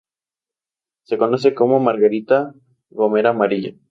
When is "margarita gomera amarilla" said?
1.79-3.75